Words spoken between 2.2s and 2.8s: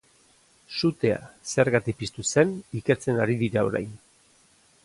zen